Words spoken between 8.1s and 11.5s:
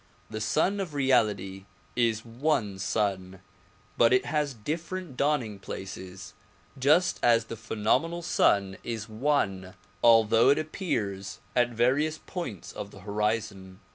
sun is one although it appears